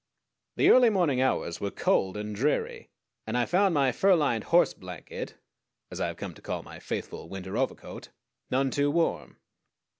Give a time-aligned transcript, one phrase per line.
[0.55, 2.89] The early morning hours were cold and dreary,
[3.27, 5.35] and I found my fur lined horse blanket,
[5.91, 8.09] as I have come to call my faithful winter overcoat,
[8.49, 9.37] none too warm.